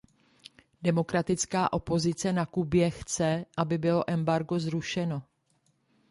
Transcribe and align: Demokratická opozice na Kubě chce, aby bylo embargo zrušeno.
Demokratická 0.81 1.69
opozice 1.73 2.33
na 2.33 2.45
Kubě 2.45 2.89
chce, 2.89 3.45
aby 3.57 3.77
bylo 3.77 4.09
embargo 4.11 4.59
zrušeno. 4.59 5.21